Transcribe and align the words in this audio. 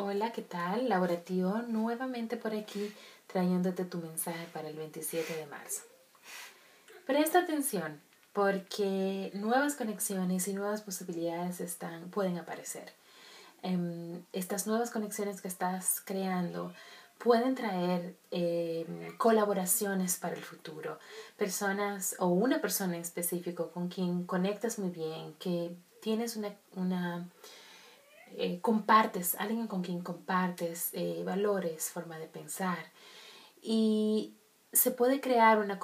Hola, 0.00 0.30
¿qué 0.30 0.42
tal? 0.42 0.88
Laura 0.88 1.16
Tio, 1.24 1.62
nuevamente 1.62 2.36
por 2.36 2.54
aquí 2.54 2.94
trayéndote 3.26 3.84
tu 3.84 3.98
mensaje 3.98 4.46
para 4.52 4.68
el 4.68 4.76
27 4.76 5.34
de 5.34 5.46
marzo. 5.46 5.82
Presta 7.04 7.40
atención 7.40 8.00
porque 8.32 9.32
nuevas 9.34 9.74
conexiones 9.74 10.46
y 10.46 10.52
nuevas 10.52 10.82
posibilidades 10.82 11.60
están, 11.60 12.10
pueden 12.10 12.38
aparecer. 12.38 12.92
Em, 13.62 14.22
estas 14.32 14.68
nuevas 14.68 14.92
conexiones 14.92 15.40
que 15.40 15.48
estás 15.48 16.00
creando 16.04 16.72
pueden 17.18 17.56
traer 17.56 18.14
em, 18.30 19.16
colaboraciones 19.16 20.16
para 20.16 20.36
el 20.36 20.44
futuro. 20.44 21.00
Personas 21.36 22.14
o 22.20 22.28
una 22.28 22.60
persona 22.60 22.94
en 22.94 23.02
específico 23.02 23.72
con 23.72 23.88
quien 23.88 24.26
conectas 24.26 24.78
muy 24.78 24.90
bien, 24.90 25.34
que 25.40 25.74
tienes 26.00 26.36
una, 26.36 26.54
una 26.76 27.26
eh, 28.36 28.60
compartes, 28.60 29.34
alguien 29.36 29.66
con 29.66 29.82
quien 29.82 30.02
compartes 30.02 30.90
eh, 30.92 31.22
valores, 31.24 31.90
forma 31.90 32.18
de 32.18 32.26
pensar 32.26 32.78
y 33.62 34.34
se 34.72 34.90
puede 34.90 35.20
crear 35.20 35.58
una 35.58 35.78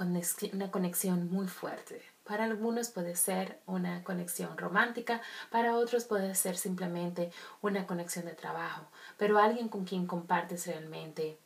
una 0.52 0.70
conexión 0.70 1.30
muy 1.30 1.48
fuerte. 1.48 2.02
Para 2.24 2.44
algunos 2.44 2.88
puede 2.88 3.16
ser 3.16 3.60
una 3.66 4.02
conexión 4.02 4.56
romántica, 4.56 5.20
para 5.50 5.76
otros 5.76 6.04
puede 6.04 6.34
ser 6.34 6.56
simplemente 6.56 7.30
una 7.60 7.86
conexión 7.86 8.24
de 8.24 8.32
trabajo, 8.32 8.86
pero 9.18 9.38
alguien 9.38 9.68
con 9.68 9.84
quien 9.84 10.06
compartes 10.06 10.66
realmente 10.66 11.38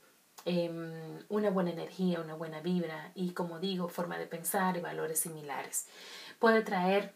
em, 0.45 1.19
una 1.29 1.51
buena 1.51 1.71
energía, 1.71 2.21
una 2.21 2.35
buena 2.35 2.61
vibra 2.61 3.11
y, 3.17 3.33
como 3.33 3.59
digo, 3.59 3.89
forma 3.89 4.19
de 4.19 4.27
pensar 4.27 4.77
y 4.77 4.81
valores 4.81 5.19
similares. 5.19 5.89
Puede 6.39 6.63
traer, 6.63 7.13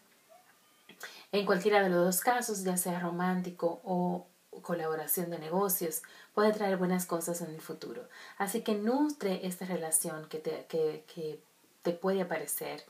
en 1.33 1.47
cualquiera 1.47 1.83
de 1.83 1.91
los 1.91 2.05
dos 2.05 2.21
casos, 2.21 2.65
ya 2.65 2.77
sea 2.77 3.01
romántico 3.01 3.81
o 3.85 4.27
colaboración 4.63 5.31
de 5.31 5.39
negocios, 5.39 6.03
puede 6.35 6.53
traer 6.53 6.77
buenas 6.77 7.07
cosas 7.07 7.41
en 7.41 7.51
el 7.51 7.61
futuro. 7.61 8.09
Así 8.39 8.63
que 8.63 8.75
nutre 8.75 9.47
esta 9.47 9.65
relación 9.65 10.29
que 10.29 10.39
te, 10.39 10.67
que, 10.67 11.05
que 11.13 11.41
te 11.83 11.93
puede 11.93 12.23
aparecer 12.23 12.85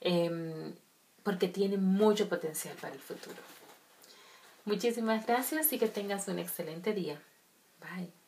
Em, 0.00 0.74
porque 1.22 1.48
tiene 1.48 1.76
mucho 1.76 2.28
potencial 2.28 2.74
para 2.80 2.94
el 2.94 3.00
futuro. 3.00 3.36
Muchísimas 4.64 5.26
gracias 5.26 5.72
y 5.72 5.78
que 5.78 5.88
tengas 5.88 6.28
un 6.28 6.38
excelente 6.38 6.94
día. 6.94 7.20
Bye. 7.80 8.19